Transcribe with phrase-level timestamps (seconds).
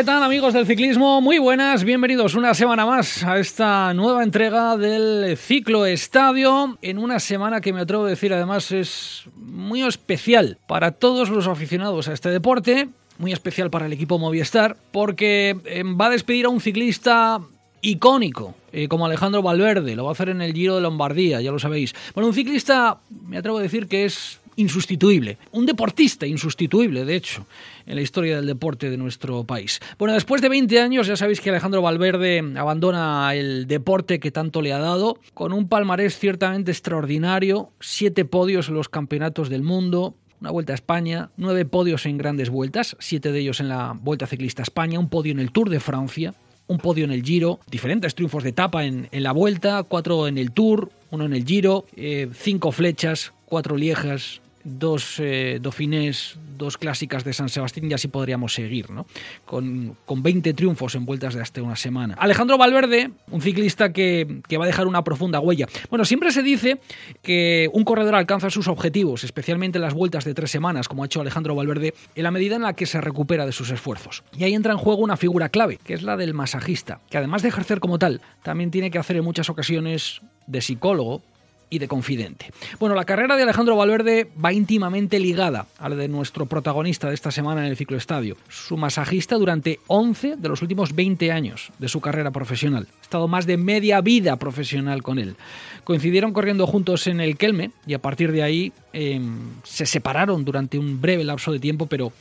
[0.00, 1.20] ¿Qué tal amigos del ciclismo?
[1.20, 7.20] Muy buenas, bienvenidos una semana más a esta nueva entrega del Ciclo Estadio, en una
[7.20, 12.14] semana que me atrevo a decir además es muy especial para todos los aficionados a
[12.14, 16.62] este deporte, muy especial para el equipo Movistar, porque eh, va a despedir a un
[16.62, 17.38] ciclista
[17.82, 21.52] icónico, eh, como Alejandro Valverde, lo va a hacer en el Giro de Lombardía, ya
[21.52, 21.94] lo sabéis.
[22.14, 27.46] Bueno, un ciclista, me atrevo a decir que es insustituible, un deportista insustituible, de hecho,
[27.86, 29.80] en la historia del deporte de nuestro país.
[29.98, 34.62] Bueno, después de 20 años ya sabéis que Alejandro Valverde abandona el deporte que tanto
[34.62, 40.14] le ha dado, con un palmarés ciertamente extraordinario, siete podios en los campeonatos del mundo,
[40.40, 44.26] una vuelta a España, nueve podios en grandes vueltas, siete de ellos en la Vuelta
[44.26, 46.34] Ciclista a España, un podio en el Tour de Francia,
[46.66, 50.52] un podio en el Giro, diferentes triunfos de etapa en, la Vuelta, cuatro en el
[50.52, 57.24] Tour, uno en el Giro, eh, cinco flechas, cuatro liejas, dos eh, Dauphinés, dos clásicas
[57.24, 59.06] de San Sebastián y así podríamos seguir, ¿no?
[59.44, 62.14] Con, con 20 triunfos en vueltas de hasta una semana.
[62.18, 65.66] Alejandro Valverde, un ciclista que, que, va a dejar una profunda huella.
[65.88, 66.80] Bueno, siempre se dice
[67.22, 71.06] que un corredor alcanza sus objetivos, especialmente en las vueltas de tres semanas, como ha
[71.06, 74.22] hecho Alejandro Valverde, en la medida en la que se recupera de sus esfuerzos.
[74.36, 77.42] Y ahí entra en juego una figura clave, que es la del masajista, que además
[77.42, 81.22] de ejercer como tal, también tiene que hacer en muchas ocasiones de psicólogo,
[81.70, 82.52] y de confidente.
[82.78, 87.14] Bueno, la carrera de Alejandro Valverde va íntimamente ligada a la de nuestro protagonista de
[87.14, 91.88] esta semana en el cicloestadio, su masajista durante 11 de los últimos 20 años de
[91.88, 92.88] su carrera profesional.
[92.98, 95.36] Ha estado más de media vida profesional con él.
[95.84, 100.78] Coincidieron corriendo juntos en el Kelme y a partir de ahí em, se separaron durante
[100.78, 102.12] un breve lapso de tiempo, pero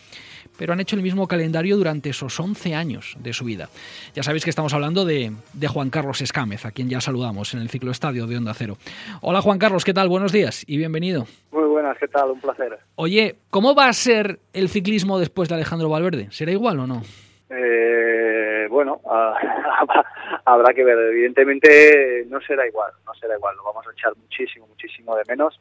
[0.60, 3.70] pero han hecho el mismo calendario durante esos 11 años de su vida.
[4.14, 5.32] Ya sabéis que estamos hablando de,
[5.70, 8.76] Juan Carlos Escámez, a quien ya saludamos en el ciclo estadio de Onda Cero.
[9.22, 10.10] Hola Juan Carlos, ¿qué tal?
[10.10, 11.26] Buenos días y bienvenido.
[11.52, 12.32] Muy buenas, ¿qué tal?
[12.32, 12.78] Un placer.
[12.96, 16.28] Oye, ¿cómo va a ser el ciclismo después de Alejandro Valverde?
[16.32, 17.04] ¿Será igual o no?
[17.50, 19.00] Eh, bueno,
[20.46, 20.98] habrá que ver.
[20.98, 23.56] Evidentemente no será igual, no será igual.
[23.56, 25.58] Lo vamos a echar muchísimo, muchísimo de menos.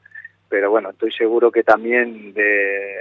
[0.48, 2.96] Pero bueno, estoy seguro que también de,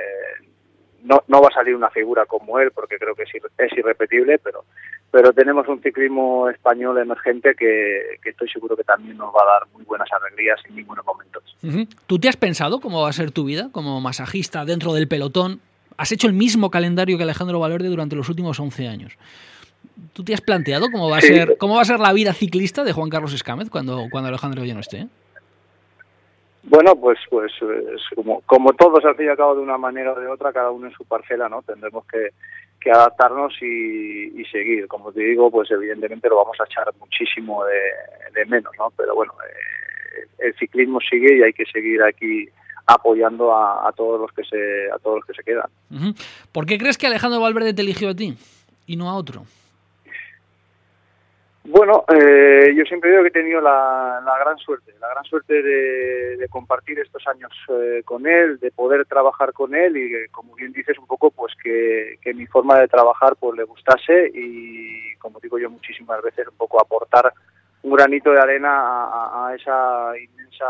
[1.07, 4.40] no, no va a salir una figura como él porque creo que es, es irrepetible,
[4.40, 4.66] pero,
[5.09, 9.68] pero tenemos un ciclismo español emergente que, estoy seguro que también nos va a dar
[9.73, 11.44] muy buenas alegrías en ningunos momentos.
[12.07, 15.62] ¿Tú te has pensado cómo va a ser tu vida como masajista dentro del pelotón?
[15.95, 19.18] Has hecho el mismo calendario que Alejandro Valverde durante los últimos 11 años.
[20.13, 22.84] ¿Tú te has planteado cómo va a ser cómo va a ser la vida ciclista
[22.84, 25.07] de Juan Carlos Escámez cuando, cuando Alejandro ya no esté?
[26.69, 27.53] Bueno, pues pues
[28.13, 30.69] como, como todos al fin y al cabo de una manera o de otra, cada
[30.69, 31.61] uno en su parcela, ¿no?
[31.61, 32.31] Tendremos que,
[32.89, 34.88] adaptarnos y, seguir.
[34.88, 38.91] Como te digo, pues evidentemente lo vamos a echar muchísimo de, menos, ¿no?
[38.95, 42.47] Pero bueno, eh, el ciclismo sigue y hay que seguir aquí
[42.85, 45.69] apoyando a, todos los que se a todos los que se quedan.
[46.53, 48.38] ¿Por qué crees que Alejandro Valverde te eligió a ti
[48.85, 49.44] y no a otro?
[51.69, 56.47] Bueno, eh, yo siempre digo que he tenido la, gran suerte, la gran suerte de,
[56.50, 60.97] compartir estos años eh, con él, de poder trabajar con él y, como bien dices,
[60.97, 65.69] un poco pues que, mi forma de trabajar pues le gustase y, como digo yo
[65.69, 67.33] muchísimas veces, un poco aportar
[67.83, 70.66] un granito de arena a, esa inmensa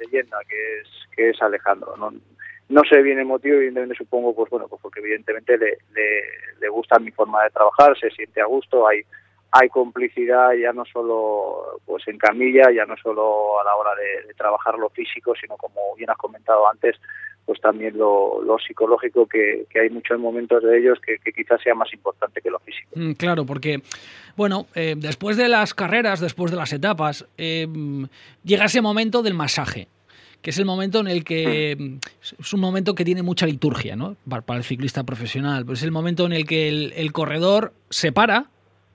[0.00, 1.96] leyenda que es que es Alejandro.
[1.96, 2.12] No,
[2.70, 6.22] no sé bien el motivo, evidentemente supongo, pues bueno, pues porque evidentemente le, le,
[6.58, 9.04] le gusta mi forma de trabajar, se siente a gusto, hay
[9.52, 14.32] hay complicidad ya no solo pues en camilla, ya no solo a la hora de,
[14.34, 16.96] trabajar lo físico, sino como bien has comentado antes,
[17.44, 22.40] pues también lo, psicológico, que, hay muchos momentos de ellos que, quizás sea más importante
[22.40, 22.90] que lo físico.
[22.94, 23.82] Mm, claro, porque,
[24.36, 27.66] bueno, eh, después de las carreras, después de las etapas, eh,
[28.44, 29.88] llega ese momento del masaje
[30.42, 31.96] que es el momento en el que mm,
[32.40, 34.16] es un momento que tiene mucha liturgia, ¿no?
[34.26, 35.66] Para, el ciclista profesional.
[35.66, 38.46] Pues es el momento en el que el, el corredor se para,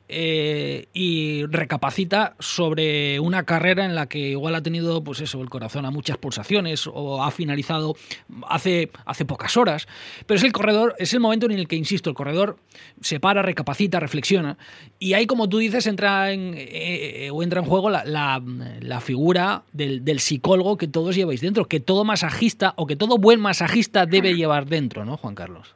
[0.08, 5.50] eh, y recapacita sobre una carrera en la que igual ha tenido pues eso el
[5.50, 7.96] corazón a muchas pulsaciones o ha finalizado
[8.48, 9.88] hace, hace pocas horas.
[10.28, 12.58] Pero es el corredor es el momento en el que insisto el corredor
[13.02, 14.58] se para recapacita reflexiona
[15.00, 19.64] y ahí como tú dices entra en eh, o entra en juego la, la, figura
[19.74, 24.06] del, del, psicólogo que todos lleváis dentro que todo masajista o que todo buen masajista
[24.06, 25.76] debe llevar dentro no Juan Carlos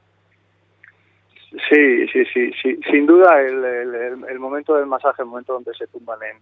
[1.67, 2.79] Sí, sí, sí, sí.
[2.89, 3.63] sin duda el,
[4.29, 6.37] el, momento del masaje, el momento donde se tumban en,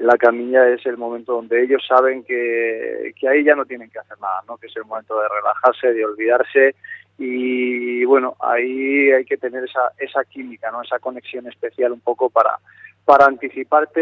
[0.00, 3.90] en la camilla es el momento donde ellos saben que, que ahí ya no tienen
[3.90, 4.56] que hacer nada, ¿no?
[4.56, 6.74] que es el momento de relajarse, de olvidarse
[7.18, 10.82] y bueno, ahí hay que tener esa, esa química, ¿no?
[10.82, 12.58] esa conexión especial un poco para,
[13.04, 14.00] para anticiparte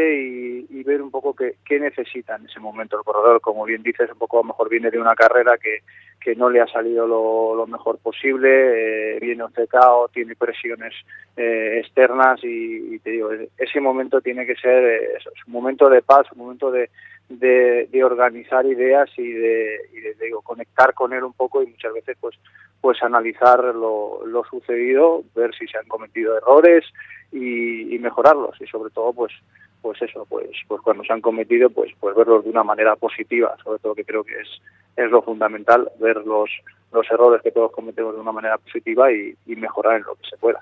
[0.70, 3.40] y, ver un poco qué, necesita en ese momento el corredor.
[3.40, 5.78] Como bien dices, un poco a lo mejor viene de una carrera que,
[6.20, 10.94] que no le ha salido lo, mejor posible, eh, viene obcecado, tiene presiones
[11.36, 16.26] eh, externas y, te digo, ese momento tiene que ser eh, un momento de paz,
[16.32, 16.90] un momento de,
[17.28, 19.78] de, organizar ideas y de,
[20.20, 22.36] digo, conectar con él un poco y muchas veces pues
[22.80, 26.84] pues analizar lo, lo sucedido, ver si se han cometido errores
[27.30, 28.60] y, mejorarlos.
[28.60, 29.32] Y sobre todo pues
[29.80, 33.56] pues eso pues pues cuando se han cometido pues pues verlos de una manera positiva.
[33.62, 34.48] Sobre todo que creo que es
[34.96, 36.50] es lo fundamental ver los
[36.92, 40.36] los errores que todos cometemos de una manera positiva y, mejorar en lo que se
[40.36, 40.60] pueda.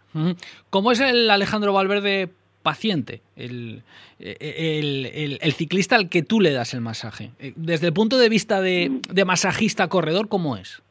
[0.68, 2.28] ¿Cómo es el Alejandro Valverde
[2.62, 3.82] paciente, el,
[4.18, 7.30] el, el, ciclista al que tú le das el masaje?
[7.38, 10.82] Eh, desde el punto de vista de, de masajista corredor, ¿cómo es?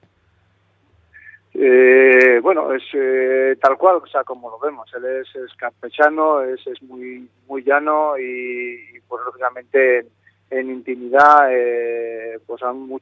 [1.54, 4.90] Eh, bueno, es eh, tal cual, o sea, como lo vemos.
[4.96, 5.28] Él es,
[5.58, 10.06] campechano, es, es muy muy llano y, pues lógicamente
[10.50, 12.62] en, intimidad eh, pues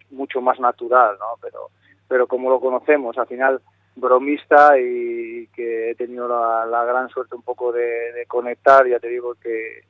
[0.10, 1.38] mucho más natural, ¿no?
[1.42, 1.69] Pero
[2.08, 3.62] pero como lo conocemos, al final
[3.98, 9.36] bromista y que he tenido la, gran suerte un poco de, conectar, ya te digo
[9.36, 9.82] que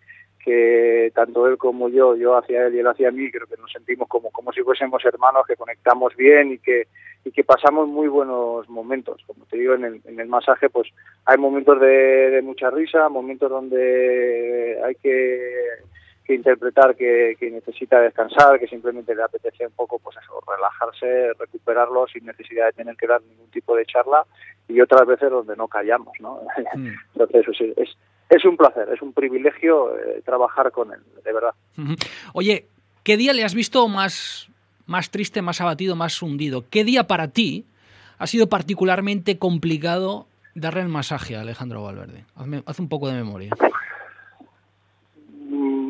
[0.48, 3.70] que tanto él como yo, yo hacia él y él hacia mí, creo que nos
[3.70, 6.88] sentimos como, como si fuésemos hermanos, que conectamos bien y que,
[7.26, 9.22] y que pasamos muy buenos momentos.
[9.28, 10.88] Como te digo, en el, en el masaje pues
[11.26, 15.52] hay momentos de, mucha risa, momentos donde hay que,
[16.28, 21.34] que interpretar que, que, necesita descansar, que simplemente le apetece un poco pues eso, relajarse,
[21.40, 24.26] recuperarlo sin necesidad de tener que dar ningún tipo de charla
[24.68, 26.42] y otras veces donde no callamos, ¿no?
[26.76, 26.90] Mm.
[27.14, 27.98] Entonces eso sí, es,
[28.30, 31.54] es un placer, es un privilegio eh, trabajar con él, de verdad.
[32.34, 32.68] Oye,
[33.04, 34.50] ¿qué día le has visto más,
[34.86, 36.66] más triste, más abatido, más hundido?
[36.70, 37.66] ¿Qué día para ti
[38.18, 42.26] ha sido particularmente complicado darle el masaje a Alejandro Valverde?
[42.36, 43.52] Hazme, haz un poco de memoria.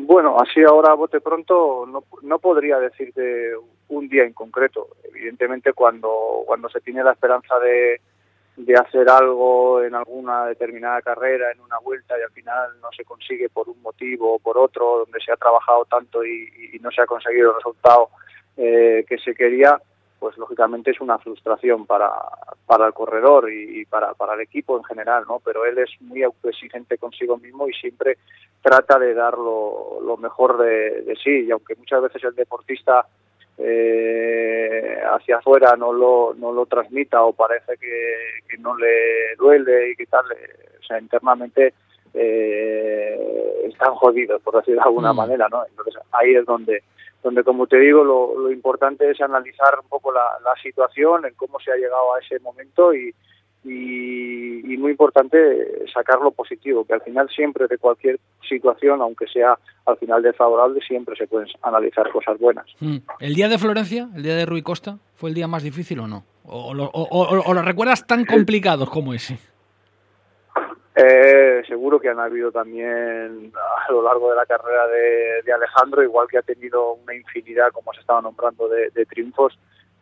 [0.08, 3.52] Bueno, así ahora a bote pronto no, no podría decirte
[3.88, 4.88] un día en concreto.
[5.04, 8.00] Evidentemente cuando, cuando se tiene la esperanza de,
[8.56, 13.04] de hacer algo en alguna determinada carrera, en una vuelta, y al final no se
[13.04, 17.02] consigue por un motivo o por otro, donde se ha trabajado tanto y, no se
[17.02, 18.08] ha conseguido el resultado
[18.56, 19.78] eh, que se quería,
[20.18, 22.10] pues lógicamente es una frustración para,
[22.66, 25.40] para el corredor y, para, para el equipo en general, ¿no?
[25.44, 28.18] Pero él es muy autoexigente consigo mismo y siempre
[28.62, 33.06] trata de dar lo, lo mejor de, de sí, y aunque muchas veces el deportista
[33.60, 39.96] eh, hacia afuera no lo, no lo transmita o parece que, no le duele y
[39.96, 41.74] que tal, o sea, internamente
[42.14, 45.16] eh, están jodidos, por decirlo de alguna mm.
[45.16, 45.64] manera, ¿no?
[45.66, 46.82] Entonces ahí es donde,
[47.28, 50.22] donde como te digo, lo, lo importante es analizar un poco la,
[50.62, 53.14] situación, en cómo se ha llegado a ese momento y,
[53.64, 55.36] y, muy importante
[55.92, 60.80] sacar lo positivo, que al final siempre de cualquier situación, aunque sea al final desfavorable,
[60.80, 62.66] siempre se pueden analizar cosas buenas.
[62.80, 62.96] Mm.
[63.20, 66.06] ¿El día de Florencia, el día de Rui Costa, fue el día más difícil o
[66.06, 66.24] no?
[66.44, 69.38] ¿O, lo, recuerdas tan complicado como ese?
[71.00, 76.26] Eh, seguro que han habido también a lo largo de la carrera de, Alejandro, igual
[76.28, 79.58] que ha tenido una infinidad, como se estaba nombrando, de triunfos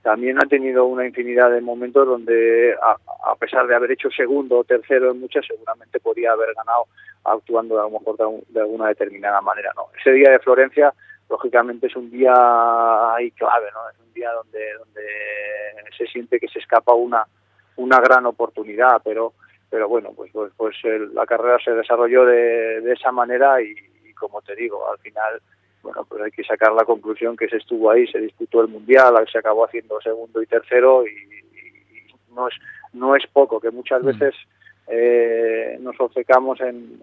[0.07, 4.63] también ha tenido una infinidad de momentos donde, a, pesar de haber hecho segundo o
[4.63, 6.85] tercero en muchas, seguramente podía haber ganado
[7.25, 9.73] actuando a lo mejor de, alguna determinada manera.
[9.75, 9.89] ¿no?
[9.99, 10.95] Ese día de Florencia,
[11.29, 12.33] lógicamente, es un día
[13.17, 13.91] ahí clave, ¿no?
[13.91, 15.03] es un día donde, donde
[15.99, 17.27] se siente que se escapa una,
[17.75, 19.33] una gran oportunidad, pero,
[19.71, 20.77] pero bueno, pues, pues, pues
[21.13, 25.41] la carrera se desarrolló de, de esa manera y, y, como te digo, al final
[25.87, 29.15] bueno, pues hay que sacar la conclusión que se estuvo ahí, se disputó el Mundial,
[29.31, 31.13] se acabó haciendo segundo y tercero y,
[32.35, 32.55] no, es,
[32.93, 34.07] no es poco, que muchas mm.
[34.07, 34.35] veces
[34.89, 37.01] eh, nos obcecamos en,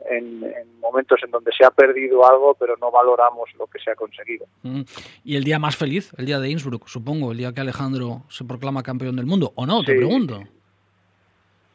[0.81, 4.45] momentos en donde se ha perdido algo, pero no valoramos lo que se ha conseguido.
[4.63, 4.81] Mm.
[5.23, 8.43] Y el día más feliz, el día de Innsbruck, supongo, el día que Alejandro se
[8.43, 9.81] proclama campeón del mundo, ¿o no?
[9.83, 10.41] Te pregunto.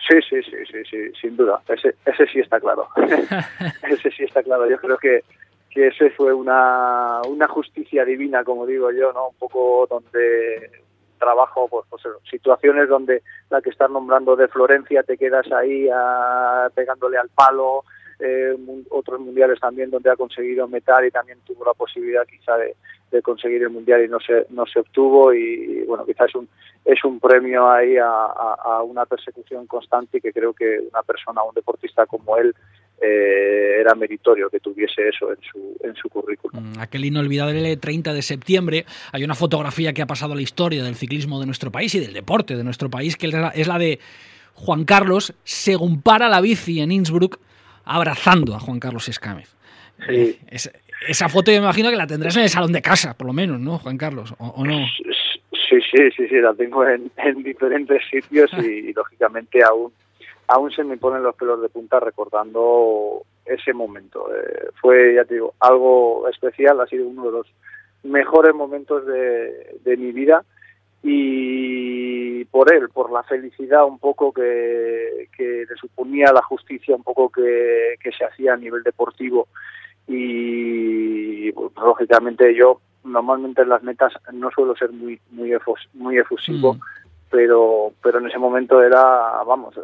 [0.09, 1.61] Sí, sí, sí, sí, sí, sin duda.
[1.69, 2.89] Ese, ese sí está claro.
[3.83, 4.69] ese sí está claro.
[4.69, 5.23] Yo creo que
[5.71, 9.29] que ese fue una, una justicia divina, como digo yo, ¿no?
[9.29, 10.71] Un poco donde
[11.19, 16.71] trabajo, pues, pues situaciones donde la que estás nombrando de Florencia te quedas ahí a,
[16.75, 17.85] pegándole al palo,
[18.21, 18.57] eh,
[18.91, 22.75] otros mundiales también donde ha conseguido metal y también tuvo la posibilidad quizá de,
[23.23, 26.49] conseguir el mundial y no se no se obtuvo y, bueno quizás es un
[26.85, 31.43] es un premio ahí a, a, una persecución constante y que creo que una persona
[31.43, 32.55] un deportista como él
[33.01, 36.73] eh, era meritorio que tuviese eso en su, en su currículum.
[36.73, 40.83] Mm, aquel inolvidable 30 de septiembre, hay una fotografía que ha pasado a la historia
[40.83, 44.01] del ciclismo de nuestro país y del deporte de nuestro país, que es la, de
[44.55, 47.39] Juan Carlos según para la bici en Innsbruck
[47.89, 49.55] abrazando a Juan Carlos Escámez.
[50.07, 50.39] Sí.
[51.09, 53.33] esa foto yo me imagino que la tendrás en el salón de casa, por lo
[53.33, 54.33] menos, ¿no, Juan Carlos?
[54.39, 54.87] ¿O, no?
[55.69, 57.11] Sí, sí, sí, sí, la tengo en,
[57.43, 59.93] diferentes sitios y, lógicamente aún
[60.51, 64.29] aún se me ponen los pelos de punta recordando ese momento.
[64.35, 67.47] Eh, fue, ya te digo, algo especial, ha sido uno de los
[68.03, 70.45] mejores momentos de, de mi vida
[71.03, 77.03] y por él, por la felicidad un poco que, que le suponía la justicia un
[77.03, 79.49] poco que, que se hacía a nivel deportivo.
[80.07, 85.53] Y pues, lógicamente yo normalmente en las metas no suelo ser muy muy
[85.95, 86.81] muy efusivo mm.
[87.31, 89.75] pero pero en ese momento era vamos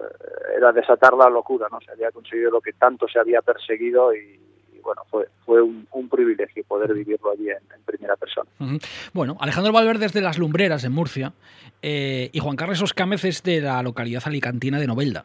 [0.54, 4.38] era desatar la locura no se había conseguido lo que tanto se había perseguido y,
[4.84, 8.48] bueno fue fue un, privilegio poder vivirlo allí en, primera persona
[9.12, 11.32] bueno Alejandro Valverde es de las Lumbreras en Murcia
[11.82, 15.24] eh, y Juan Carlos Oscámez es de la localidad alicantina de Novelda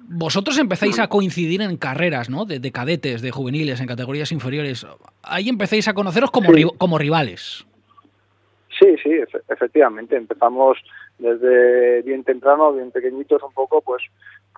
[0.00, 2.44] vosotros empezáis a coincidir en carreras, ¿no?
[2.44, 4.86] De, cadetes, de juveniles, en categorías inferiores.
[5.22, 7.66] Ahí empecéis a conoceros como, como rivales.
[8.78, 9.10] Sí, sí,
[9.48, 10.16] efectivamente.
[10.16, 10.78] Empezamos
[11.18, 14.02] desde bien temprano, bien pequeñitos un poco, pues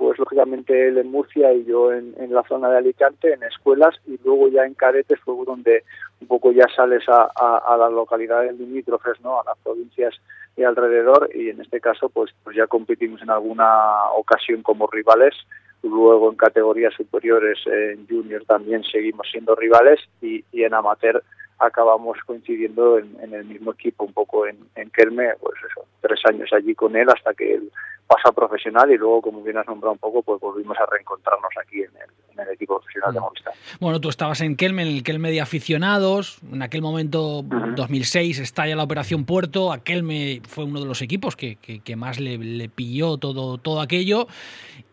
[0.01, 3.95] pues lógicamente él en Murcia y yo en, en la zona de Alicante, en escuelas,
[4.07, 5.85] y luego ya en Caretes fue donde
[6.23, 9.39] un poco ya sales a, a, las localidades limítrofes, ¿no?
[9.39, 10.15] a las provincias
[10.57, 15.35] y alrededor, y en este caso pues, pues ya competimos en alguna ocasión como rivales,
[15.83, 21.23] luego en categorías superiores, en junior también seguimos siendo rivales, y, y en amateur
[21.59, 26.49] acabamos coincidiendo en, el mismo equipo, un poco en, en Kelme, pues eso, tres años
[26.55, 27.71] allí con él hasta que él
[28.11, 31.83] pasa profesional y luego, como bien has nombrado un poco, pues volvimos a reencontrarnos aquí
[31.83, 32.11] en el,
[32.53, 33.53] equipo profesional de Movistar.
[33.81, 38.75] Bueno, tú estabas en Kelme, en el Kelme de aficionados, en aquel momento, 2006, estalla
[38.75, 42.69] la Operación Puerto, a Kelme fue uno de los equipos que, que, más le, le,
[42.71, 44.27] pilló todo, todo aquello,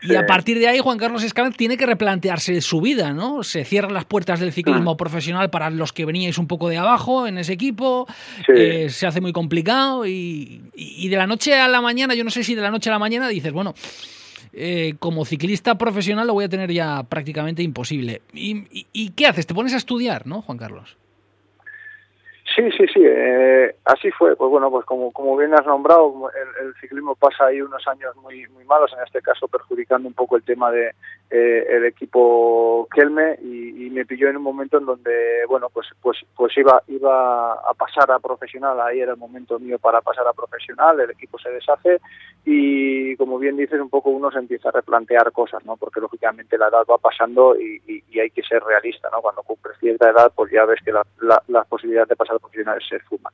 [0.01, 3.43] y a partir de ahí Juan Carlos Escámez tiene que replantearse su vida, ¿no?
[3.43, 7.27] Se cierran las puertas del ciclismo profesional para los que veníais un poco de abajo
[7.27, 8.07] en ese equipo,
[8.53, 12.29] eh, se hace muy complicado y, y de la noche a la mañana, yo no
[12.29, 13.74] sé si de la noche a la mañana dices, bueno,
[14.54, 18.22] eh, como ciclista profesional lo voy a tener ya prácticamente imposible.
[18.34, 19.48] ¿Y, qué haces?
[19.48, 20.98] ¿Te pones a estudiar, no, Juan Carlos?
[22.56, 24.36] Sí, sí, sí, eh, así fue.
[24.36, 28.48] Pues bueno, pues como, como bien has nombrado, el, ciclismo pasa ahí unos años muy,
[28.48, 30.92] muy malos, en este caso perjudicando un poco el tema de
[31.30, 35.88] eh, el equipo Kelme y, y, me pilló en un momento en donde, bueno, pues
[36.02, 40.26] pues pues iba iba a pasar a profesional, ahí era el momento mío para pasar
[40.28, 42.00] a profesional, el equipo se deshace
[42.50, 45.75] y como bien dices, un poco uno se empieza a replantear cosas, ¿no?
[45.75, 49.22] Porque lógicamente la edad va pasando y, hay que ser realista, ¿no?
[49.22, 53.00] Cuando cumples cierta edad, pues ya ves que las posibilidades de pasar a profesionales se
[53.00, 53.34] fuman.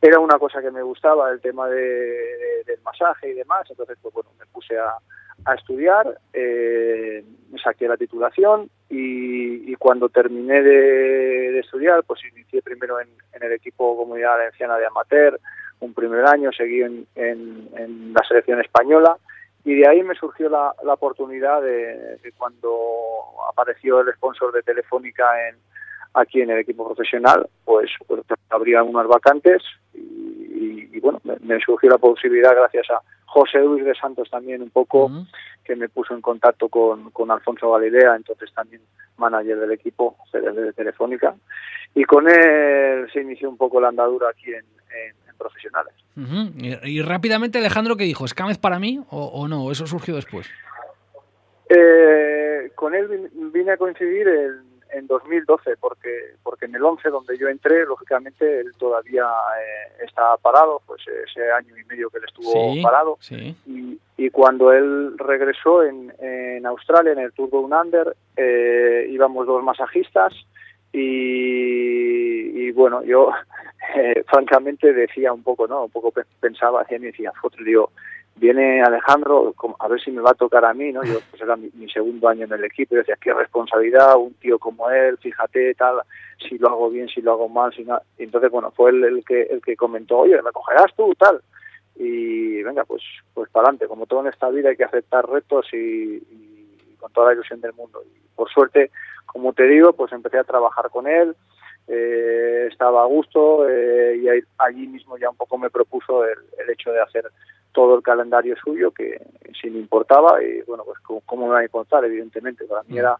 [0.00, 4.14] Era una cosa que me gustaba, el tema de, del masaje y demás, entonces pues
[4.14, 4.96] bueno, me puse a,
[5.54, 7.22] estudiar, eh,
[7.62, 13.98] saqué la titulación y, cuando terminé de, estudiar, pues inicié primero en, en el equipo
[13.98, 15.38] Comunidad Valenciana de Amateur,
[15.80, 19.16] un primer año, seguí en, en, la selección española
[19.64, 22.78] y de ahí me surgió la, la oportunidad de, cuando
[23.50, 25.56] apareció el sponsor de Telefónica en,
[26.14, 31.98] aquí en el equipo profesional, pues, pues abrían unas vacantes y, bueno, me, surgió la
[31.98, 35.10] posibilidad gracias a José Luis de Santos también un poco,
[35.62, 38.80] que me puso en contacto con, con Alfonso Galilea, entonces también
[39.18, 41.34] manager del equipo de Telefónica,
[41.94, 44.64] y con él se inició un poco la andadura aquí en,
[45.36, 45.94] profesionales.
[46.84, 48.24] y, rápidamente, Alejandro, ¿qué dijo?
[48.24, 49.70] ¿Escámez para mí o, no?
[49.70, 50.48] ¿Eso surgió después?
[51.68, 54.66] Eh, con él vine a coincidir en,
[55.08, 56.08] 2012, porque
[56.42, 61.52] porque en el 11 donde yo entré, lógicamente él todavía eh, estaba parado, pues ese
[61.52, 63.18] año y medio que él estuvo parado.
[63.66, 69.46] Y, y, cuando él regresó en, en Australia, en el Tour de Under, eh, íbamos
[69.46, 70.32] dos masajistas
[70.98, 73.30] y, bueno, yo
[73.96, 75.84] eh, francamente decía un poco, ¿no?
[75.84, 77.90] Un poco pensaba y decía, foto, digo,
[78.36, 81.02] viene Alejandro, a ver si me va a tocar a mí, ¿no?
[81.04, 84.58] Yo, pues era mi, segundo año en el equipo, y decía, qué responsabilidad, un tío
[84.58, 86.00] como él, fíjate, tal,
[86.48, 87.98] si lo hago bien, si lo hago mal, si no...
[88.18, 91.42] Y entonces, bueno, fue él el que, el que comentó, oye, ¿me cogerás tú, tal?
[91.96, 93.02] Y venga, pues,
[93.34, 96.55] pues para adelante, como todo en esta vida hay que aceptar retos y, y
[96.98, 98.02] con toda la ilusión del mundo.
[98.04, 98.90] Y por suerte,
[99.26, 101.34] como te digo, pues empecé a trabajar con él,
[101.88, 106.38] eh, estaba a gusto eh, y allí mismo ya un poco me propuso el,
[106.68, 107.30] hecho de hacer
[107.72, 109.20] todo el calendario suyo que
[109.60, 113.16] sí me importaba y bueno pues cómo, me va a importar evidentemente para mí era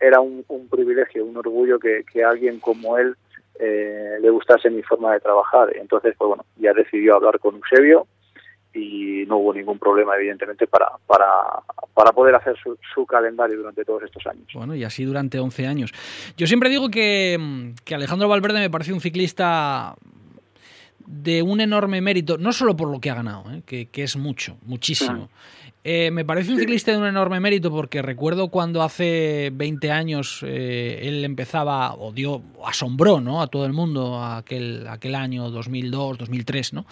[0.00, 3.16] era un, privilegio, un orgullo que, alguien como él
[3.58, 5.76] eh, le gustase mi forma de trabajar.
[5.76, 8.06] Entonces, pues bueno, ya decidió hablar con Eusebio
[8.78, 11.26] y no hubo ningún problema, evidentemente, para, para,
[11.94, 14.46] para poder hacer su, su, calendario durante todos estos años.
[14.54, 15.92] Bueno, y así durante 11 años.
[16.36, 19.94] Yo siempre digo que, que Alejandro Valverde me parece un ciclista
[21.08, 23.62] de un enorme mérito, no solo por lo que ha ganado, ¿eh?
[23.64, 25.30] que, es mucho, muchísimo.
[25.82, 30.40] Eh, me parece un ciclista de un enorme mérito porque recuerdo cuando hace 20 años
[30.46, 33.40] eh, él empezaba, o dio, asombró ¿no?
[33.40, 36.86] a todo el mundo aquel, aquel año 2002, 2003, ¿no?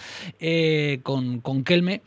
[1.02, 2.00] con, con Kelme.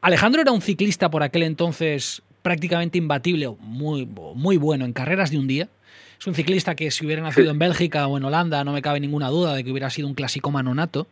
[0.00, 5.38] Alejandro era un ciclista por aquel entonces prácticamente imbatible, muy, muy bueno en carreras de
[5.38, 5.68] un día.
[6.18, 8.98] Es un ciclista que si hubiera nacido en Bélgica o en Holanda no me cabe
[8.98, 11.06] ninguna duda de que hubiera sido un clásico manonato.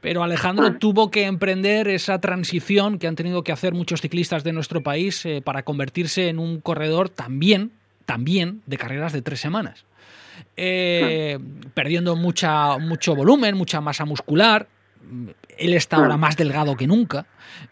[0.00, 0.78] Pero Alejandro ah.
[0.78, 5.24] tuvo que emprender esa transición que han tenido que hacer muchos ciclistas de nuestro país
[5.26, 7.72] eh, para convertirse en un corredor también,
[8.06, 9.84] también de carreras de tres semanas.
[10.56, 11.68] Eh, ah.
[11.74, 14.68] perdiendo mucha, mucho volumen, mucha masa muscular.
[15.58, 16.18] Él está ahora ah.
[16.18, 17.26] más delgado que nunca.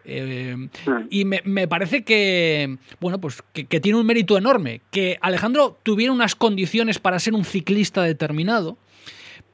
[0.04, 0.68] Eh,
[1.10, 4.80] y me, parece que, bueno, pues que, tiene un mérito enorme.
[4.90, 8.76] Que Alejandro tuviera unas condiciones para ser un ciclista determinado,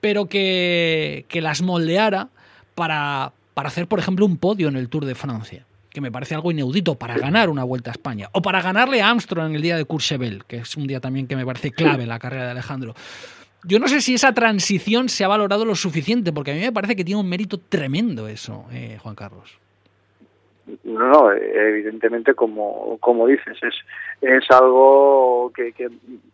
[0.00, 2.30] pero que, que las moldeara
[2.78, 6.36] para, para hacer, por ejemplo, un podio en el Tour de Francia, que me parece
[6.36, 9.62] algo inaudito, para ganar una Vuelta a España, o para ganarle a Armstrong en el
[9.62, 12.44] día de Courchevel, que es un día también que me parece clave en la carrera
[12.44, 12.94] de Alejandro.
[13.64, 16.72] Yo no sé si esa transición se ha valorado lo suficiente, porque a mí me
[16.72, 19.58] parece que tiene un mérito tremendo eso, eh, Juan Carlos.
[20.84, 23.74] No, no, evidentemente, como, como dices, es,
[24.20, 25.88] es algo que, que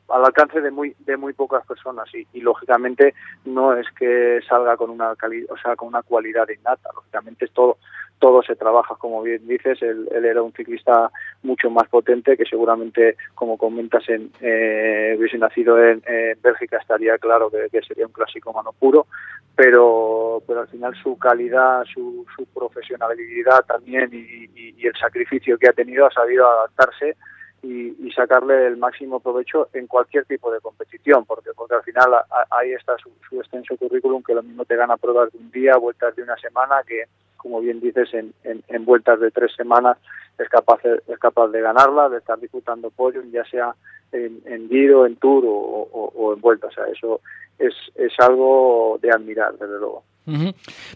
[0.09, 3.15] al alcance de muy de muy pocas personas y, y lógicamente
[3.45, 7.53] no es que salga con una calidad, o sea, con una cualidad innata, lógicamente es
[7.53, 7.79] todo
[8.25, 11.11] todo se trabaja, como bien dices, él, era un ciclista
[11.43, 16.03] mucho más potente que seguramente, como comentas, en, eh, hubiese nacido en,
[16.43, 19.09] Bélgica, estaría claro que, sería un clásico mano puro,
[19.55, 25.69] pero, pero al final su calidad, su, su profesionalidad también y, y el sacrificio que
[25.69, 27.17] ha tenido ha sabido adaptarse
[27.65, 32.11] y, sacarle el máximo provecho en cualquier tipo de competición, porque porque al final
[32.51, 36.15] ahí está su, extenso currículum que lo mismo te gana pruebas de un día, vueltas
[36.15, 37.05] de una semana, que
[37.45, 39.99] como bien dices, en, en, vueltas de tres semanas
[40.39, 43.75] es capaz, es capaz de ganarla, de estar disputando podium, ya sea
[44.13, 46.73] en, en Giro, en Tour o, o, en vueltas.
[46.73, 47.21] O sea, eso
[47.59, 50.03] es, es algo de admirar, desde luego.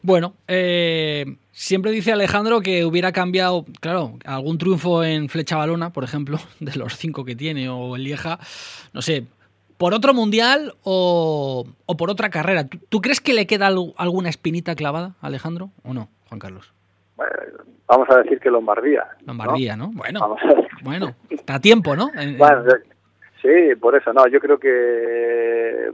[0.02, 6.02] Bueno, eh, siempre dice Alejandro que hubiera cambiado, claro, algún triunfo en Flecha Balona, por
[6.02, 8.38] ejemplo, de los cinco que tiene, o en Lieja,
[8.94, 9.26] no sé,
[9.78, 11.64] por otro mundial o,
[11.96, 12.66] por otra carrera.
[12.88, 16.72] ¿Tú, crees que le queda alguna espinita clavada, Alejandro, o no, Juan Carlos?
[17.86, 19.06] vamos a decir que Lombardía.
[19.24, 19.90] Lombardía, ¿no?
[19.94, 20.36] Bueno,
[20.82, 22.10] bueno, está a tiempo, ¿no?
[23.40, 25.90] sí, por eso, no, yo creo que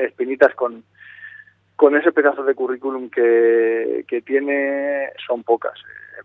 [0.00, 0.82] espinitas con
[1.78, 5.74] con ese pedazo de currículum que, que tiene son pocas.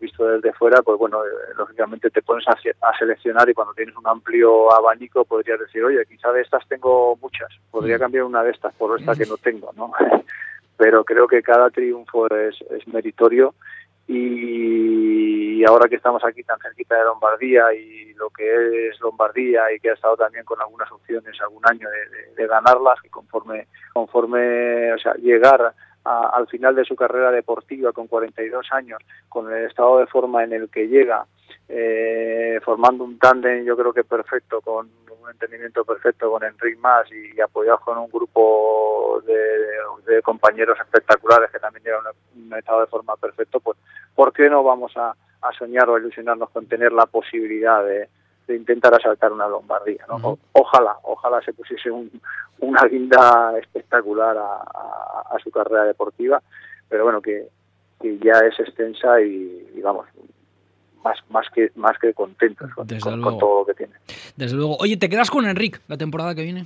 [0.03, 2.57] Visto desde fuera, pues bueno, eh, lógicamente te pones a,
[2.99, 7.49] seleccionar y cuando tienes un amplio abanico podrías decir, oye, quizá de estas tengo muchas,
[7.71, 7.99] podría mm.
[7.99, 9.93] cambiar una de estas por esta que no tengo, ¿no?
[10.77, 13.55] Pero creo que cada triunfo es, es meritorio
[14.05, 19.79] y ahora que estamos aquí tan cerquita de Lombardía y lo que es Lombardía y
[19.79, 21.87] que ha estado también con algunas opciones algún año
[22.35, 28.07] de, ganarlas y conforme conforme o sea llegar al final de su carrera deportiva con
[28.07, 31.25] 42 años con el estado de forma en el que llega
[31.69, 34.89] eh, formando un tándem yo creo que perfecto con
[35.23, 41.59] un entendimiento perfecto con Enric Mas y, apoyado con un grupo de, compañeros espectaculares que
[41.59, 42.03] también llevan
[42.35, 43.77] un, estado de forma perfecto, pues
[44.15, 45.15] ¿por qué no vamos a,
[45.57, 48.07] soñar o a ilusionarnos con tener la posibilidad de,
[48.49, 50.05] intentar asaltar una Lombardía.
[50.07, 50.37] ¿no?
[50.53, 51.89] Ojalá, ojalá se pusiese
[52.59, 56.41] una guinda espectacular a, su carrera deportiva,
[56.87, 57.47] pero bueno, que,
[58.01, 60.05] ya es extensa y, vamos,
[61.03, 62.87] más, más que más que contentos con,
[63.39, 63.93] todo lo que tiene.
[64.35, 64.77] Desde luego.
[64.79, 66.65] Oye, ¿te quedas con Enric la temporada que viene?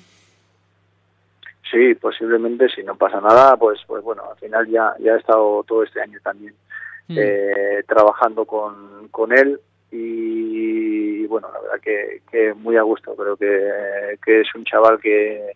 [1.72, 5.64] Sí, posiblemente, si no pasa nada, pues pues bueno, al final ya, ya he estado
[5.64, 6.54] todo este año también
[7.08, 7.18] mm.
[7.18, 9.60] eh, trabajando con, con él
[9.92, 15.54] y, bueno, la verdad que, que muy a gusto, creo que, es un chaval que,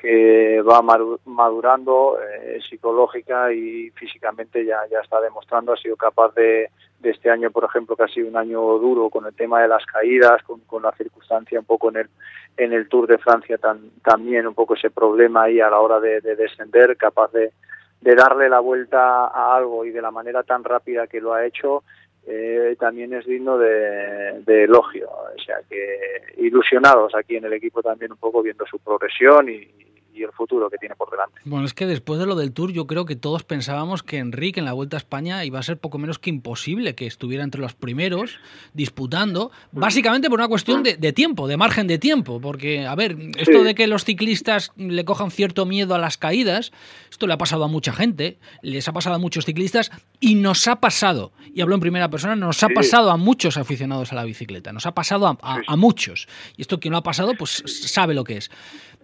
[0.00, 0.82] que va
[1.24, 7.30] madurando eh, psicológica y físicamente ya, ya está demostrando, ha sido capaz de, de este
[7.30, 10.42] año, por ejemplo, que ha sido un año duro con el tema de las caídas,
[10.42, 12.08] con, con la circunstancia un poco en el,
[12.56, 16.00] en el Tour de Francia tan, también un poco ese problema ahí a la hora
[16.00, 17.52] de, descender, capaz de
[18.00, 21.84] darle la vuelta a algo y de la manera tan rápida que lo ha hecho,
[22.26, 25.08] eh, también es digno de, de, elogio.
[25.10, 25.98] O sea que
[26.38, 30.68] ilusionados aquí en el equipo también un poco viendo su progresión y, y el futuro
[30.70, 31.40] que tiene por delante.
[31.44, 34.60] Bueno, es que después de lo del Tour yo creo que todos pensábamos que Enrique
[34.60, 37.60] en la Vuelta a España iba a ser poco menos que imposible que estuviera entre
[37.60, 38.38] los primeros
[38.74, 43.62] disputando, básicamente por una cuestión de, tiempo, de margen de tiempo, porque, a ver, esto
[43.62, 46.72] de que los ciclistas le cojan cierto miedo a las caídas,
[47.10, 49.90] esto le ha pasado a mucha gente, les ha pasado a muchos ciclistas
[50.20, 54.12] y nos ha pasado, y hablo en primera persona, nos ha pasado a muchos aficionados
[54.12, 56.28] a la bicicleta, nos ha pasado a, a muchos.
[56.56, 58.50] Y esto quien lo ha pasado, pues sabe lo que es.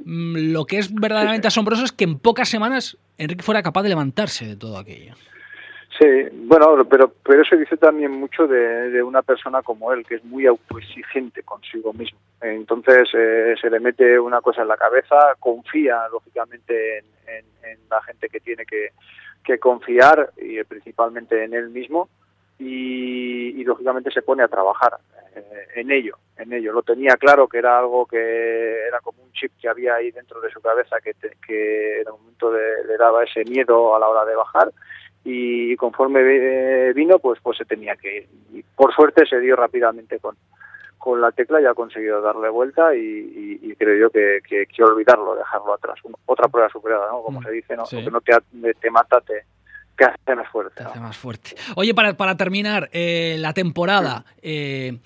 [0.05, 3.91] Mm, lo que es verdaderamente asombroso es que en pocas semanas Enrique fuera capaz de
[3.91, 5.15] levantarse de todo aquello.
[5.99, 10.25] Sí, bueno, pero, pero eso dice también mucho de, una persona como él, que es
[10.25, 12.19] muy autoexigente consigo mismo.
[12.41, 17.05] Entonces eh, se le mete una cosa en la cabeza, confía lógicamente en,
[17.89, 18.89] la gente que tiene que,
[19.45, 22.09] que confiar y principalmente en él mismo
[22.59, 24.93] y, lógicamente se pone a trabajar
[25.35, 26.73] eh, en ello, en ello.
[26.73, 30.41] Lo tenía claro que era algo que era como un chip que había ahí dentro
[30.41, 31.15] de su cabeza que,
[31.47, 34.71] que en un momento le daba ese miedo a la hora de bajar
[35.25, 38.29] y conforme vino pues pues se tenía que ir.
[38.53, 40.37] Y por suerte se dio rápidamente con,
[40.99, 45.75] con la tecla y ha conseguido darle vuelta y, creo yo que, que, olvidarlo, dejarlo
[45.75, 45.99] atrás.
[46.27, 47.23] Otra prueba superada, ¿no?
[47.23, 47.85] Como mm, se dice, ¿no?
[47.85, 49.45] que no te, te mata, te,
[49.97, 50.83] que hace más fuerte.
[50.83, 51.55] hace más fuerte.
[51.77, 54.99] Oye, para, para terminar, eh, la temporada, eh,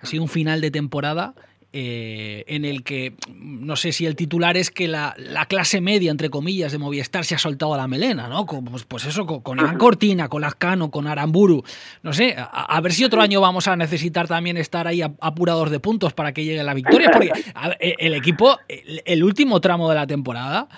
[0.00, 1.34] ha sido un final de temporada
[1.74, 5.14] eh, en el que no sé si el titular es que la,
[5.48, 8.44] clase media, entre comillas, de Movistar se ha soltado a la melena, ¿no?
[8.44, 11.62] Pues, pues eso, con, Iván Cortina, con Lascano, con Aramburu.
[12.02, 15.80] No sé, a, ver si otro año vamos a necesitar también estar ahí apurados de
[15.80, 17.32] puntos para que llegue la victoria, porque
[17.80, 20.68] el equipo, el último tramo de la temporada,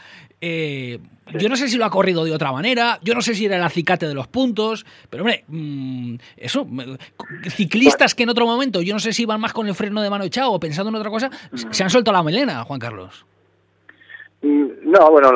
[0.47, 0.99] eh,
[1.39, 3.57] yo no sé si lo ha corrido de otra manera, yo no sé si era
[3.57, 6.67] el acicate de los puntos, pero hombre, mm, eso,
[7.49, 10.11] ciclistas que en otro momento, yo no sé si iban más con el freno de
[10.11, 11.31] mano echado o pensando en otra cosa,
[11.71, 13.25] se han soltado la melena, Juan Carlos.
[14.43, 15.33] Mm, no, bueno,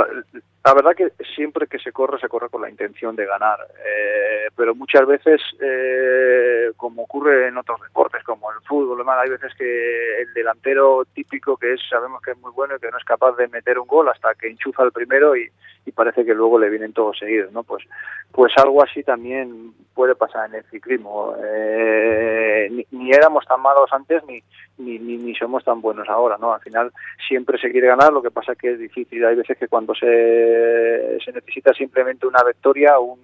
[0.68, 4.50] la verdad que siempre que se corre, se corre con la intención de ganar, eh,
[4.54, 10.20] pero muchas veces, eh, como ocurre en otros deportes, como el fútbol, hay veces que
[10.20, 13.34] el delantero típico que es, sabemos que es muy bueno y que no es capaz
[13.36, 15.50] de meter un gol hasta que enchufa el primero y,
[15.94, 17.62] parece que luego le vienen todos seguidos, ¿no?
[17.62, 17.82] Pues,
[18.30, 21.34] pues algo así también puede pasar en el ciclismo.
[21.42, 24.40] Eh, ni, éramos tan malos antes ni,
[24.76, 26.52] ni, ni, somos tan buenos ahora, ¿no?
[26.52, 26.92] Al final
[27.26, 29.24] siempre se quiere ganar, lo que pasa que es difícil.
[29.24, 30.06] Hay veces que cuando se
[31.24, 33.18] se necesita simplemente una victoria, un,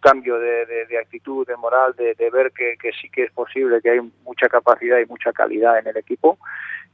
[0.00, 4.48] cambio de, actitud, de moral, de, ver que, sí que es posible, que hay mucha
[4.48, 6.38] capacidad y mucha calidad en el equipo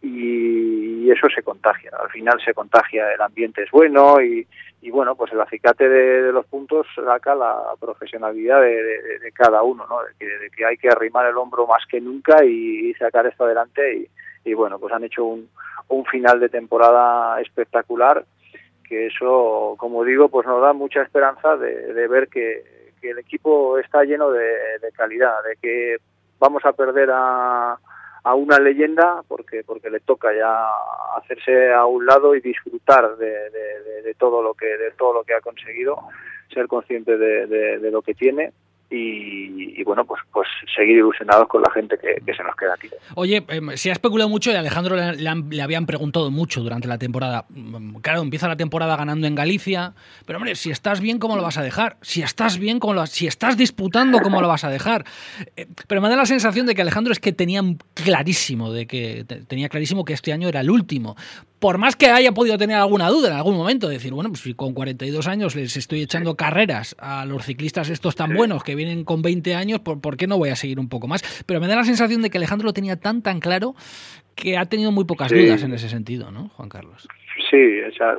[0.01, 1.91] y, eso se contagia.
[1.99, 4.47] Al final se contagia, el ambiente es bueno y,
[4.91, 9.99] bueno, pues el acicate de, los puntos saca la profesionalidad de, cada uno, ¿no?
[10.03, 14.09] De que, hay que arrimar el hombro más que nunca y, sacar esto adelante
[14.45, 18.25] y, bueno, pues han hecho un final de temporada espectacular
[18.89, 24.03] que eso, como digo, pues nos da mucha esperanza de, ver que, el equipo está
[24.03, 24.49] lleno de,
[24.97, 25.99] calidad, de que
[26.39, 27.79] vamos a perder a,
[28.25, 30.67] a, una leyenda porque porque le toca ya
[31.17, 33.51] hacerse a un lado y disfrutar de,
[34.03, 35.97] de todo lo que de todo lo que ha conseguido,
[36.53, 38.53] ser consciente de, lo que tiene
[38.91, 42.89] y, bueno, pues, pues seguir ilusionados con la gente que, se nos queda aquí.
[43.17, 47.45] Oye, em, se ha especulado mucho y Alejandro le, habían preguntado mucho durante la temporada.
[47.51, 49.93] Mm, claro, empieza la temporada ganando en Galicia,
[50.25, 51.99] pero hombre, si estás bien, ¿cómo lo vas a dejar?
[52.01, 55.05] Si estás bien, ¿cómo si estás disputando, ¿cómo lo vas a dejar?
[55.57, 57.61] Eh, pero me da la sensación de que Alejandro es que tenía
[57.93, 61.17] clarísimo, de que tenía clarísimo que este año era el último
[61.59, 64.55] por más que haya podido tener alguna duda en algún momento, decir, bueno, pues si
[64.55, 69.05] con 42 años les estoy echando carreras a los ciclistas estos tan buenos que vienen
[69.05, 71.23] con 20 años, ¿por, ¿por, qué no voy a seguir un poco más?
[71.47, 73.75] Pero me da la sensación de que Alejandro lo tenía tan, tan claro
[74.35, 77.09] que ha tenido muy pocas dudas en ese sentido, ¿no, Juan Carlos?
[77.51, 78.19] Sí, o sea,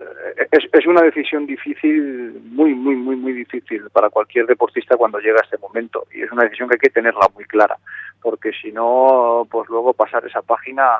[0.51, 5.39] es, es una decisión difícil, muy, muy, muy, muy difícil para cualquier deportista cuando llega
[5.39, 6.05] a este momento.
[6.13, 7.77] Y es una decisión que hay que tenerla muy clara,
[8.21, 10.97] porque si no, pues luego pasar esa página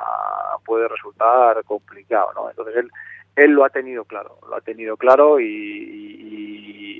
[0.64, 2.50] puede resultar complicado, ¿no?
[2.50, 2.90] Entonces él,
[3.36, 5.46] él lo ha tenido claro, lo ha tenido claro y,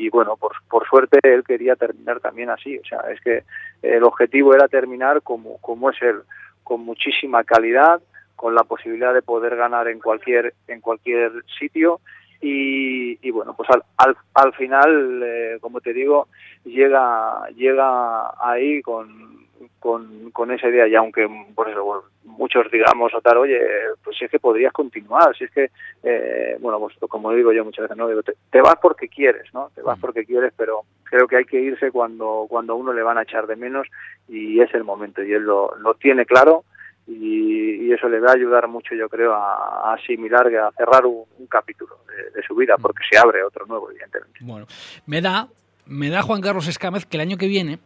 [0.00, 2.78] y, bueno, por, por suerte él quería terminar también así.
[2.78, 3.44] O sea, es que
[3.82, 6.22] el objetivo era terminar como, como es él,
[6.64, 8.00] con muchísima calidad,
[8.40, 12.00] con la posibilidad de poder ganar en cualquier en cualquier sitio.
[12.40, 16.28] Y, bueno pues al, al, al final eh, como te digo
[16.64, 19.46] llega llega ahí con,
[19.78, 20.88] con, con esa idea.
[20.88, 23.60] Y aunque por eso muchos digamos o tal, oye,
[24.02, 25.70] pues si es que podrías continuar, si es que,
[26.02, 29.70] eh, bueno, pues como digo yo muchas veces, no digo, te, vas porque quieres, ¿no?
[29.74, 30.00] Te vas mm.
[30.00, 33.46] porque quieres, pero creo que hay que irse cuando cuando uno le van a echar
[33.46, 33.86] de menos
[34.28, 36.64] y es el momento y él lo, lo tiene claro
[37.10, 41.98] y, eso le va a ayudar mucho, yo creo, a, asimilar, a cerrar un, capítulo
[42.06, 44.38] de, su vida, porque se abre otro nuevo, evidentemente.
[44.40, 44.66] Bueno,
[45.06, 45.48] me da,
[45.86, 47.80] me da Juan Carlos Escámez que el año que viene,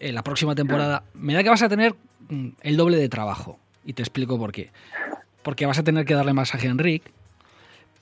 [0.00, 1.94] en la próxima temporada, me da que vas a tener
[2.30, 3.58] mm, el doble de trabajo.
[3.84, 4.70] Y te explico por qué.
[5.42, 7.10] Porque vas a tener que darle masaje a Enrique,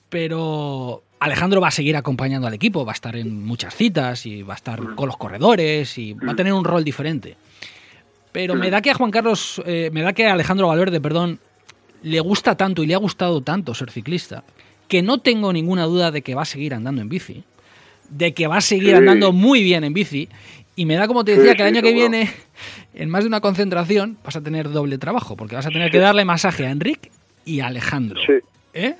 [0.09, 4.43] pero Alejandro va a seguir acompañando al equipo, va a estar en muchas citas y
[4.43, 7.35] va a estar con los corredores y va a tener un rol diferente.
[8.37, 11.39] Pero me da que a Juan Carlos, eh, me da que a Alejandro Valverde, perdón,
[12.03, 14.43] le gusta tanto y le ha gustado tanto ser ciclista,
[14.87, 17.43] que no tengo ninguna duda de que va a seguir andando en bici,
[18.09, 20.29] de que va a seguir andando muy bien en bici,
[20.75, 22.31] y me da como te decía que el año que viene,
[22.93, 25.97] en más de una concentración, vas a tener doble trabajo, porque vas a tener que
[25.97, 27.09] darle masaje a Enrique
[27.43, 28.21] y a Alejandro.
[28.75, 28.93] ¿Eh?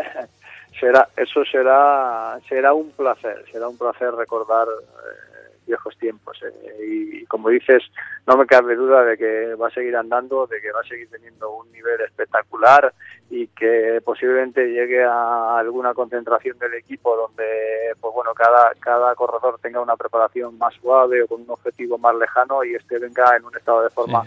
[0.80, 5.33] será, eso será, será un placer, será un placer recordar eh,
[5.66, 6.38] viejos tiempos.
[6.42, 7.82] Eh, y, como dices,
[8.26, 11.08] no me cabe duda de que va a seguir andando, de que va a seguir
[11.10, 12.92] teniendo un nivel espectacular
[13.30, 19.58] y que posiblemente llegue a alguna concentración del equipo donde, pues bueno, cada, cada corredor
[19.60, 23.44] tenga una preparación más suave o con un objetivo más lejano y este venga en
[23.44, 24.24] un estado de forma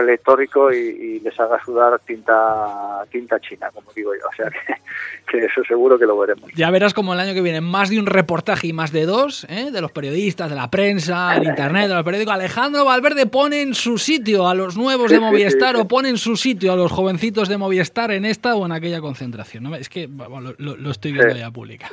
[0.00, 4.26] pletórico y, les haga sudar tinta tinta china, como digo yo.
[4.26, 4.50] O sea
[5.30, 6.50] que, eso seguro que lo veremos.
[6.54, 9.46] Ya verás como el año que viene más de un reportaje y más de dos,
[9.48, 9.70] ¿eh?
[9.70, 12.34] de los periodistas, de la prensa, el internet, de los periódicos.
[12.34, 16.36] Alejandro Valverde pone en su sitio a los nuevos de Movistar o pone en su
[16.36, 19.64] sitio a los jovencitos de Movistar en esta o en aquella concentración.
[19.64, 19.74] ¿no?
[19.74, 21.90] Es que lo, estoy viendo ya pública.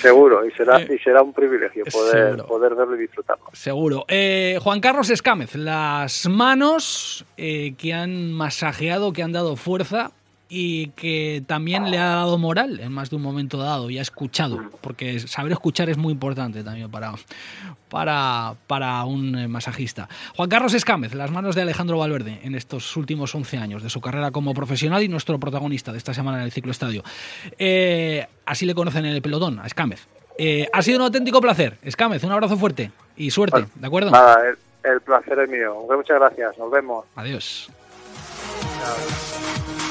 [0.00, 3.46] seguro, y será, y será un privilegio poder, poder verlo y disfrutarlo.
[3.52, 4.04] Seguro.
[4.08, 10.10] Eh, Juan Carlos Escámez, las manos eh, que han masajeado, que han dado fuerza
[10.48, 14.02] y que también le ha dado moral en más de un momento dado y ha
[14.02, 17.12] escuchado, porque saber escuchar es muy importante también para,
[17.90, 20.08] para, para un eh, masajista.
[20.34, 24.00] Juan Carlos Escámez, las manos de Alejandro Valverde en estos últimos 11 años de su
[24.00, 27.02] carrera como profesional y nuestro protagonista de esta semana en el ciclo estadio.
[27.58, 30.06] Eh, así le conocen en el pelotón, a Escámez.
[30.72, 31.76] ha sido un auténtico placer.
[31.82, 34.10] Escámez, un abrazo fuerte y suerte, ¿de acuerdo?
[34.86, 35.84] El placer es mío.
[35.90, 36.56] Muchas gracias.
[36.58, 37.04] Nos vemos.
[37.16, 37.68] Adiós.
[38.78, 39.85] Chao.